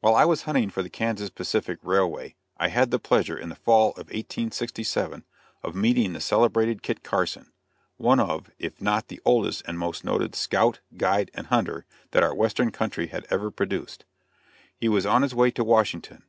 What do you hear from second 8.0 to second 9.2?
of, if not